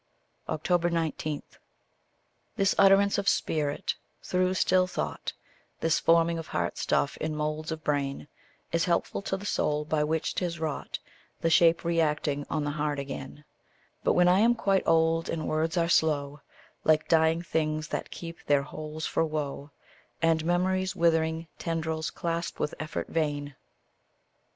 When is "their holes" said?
18.47-19.05